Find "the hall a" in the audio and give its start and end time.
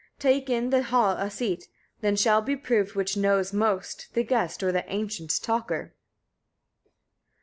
0.71-1.29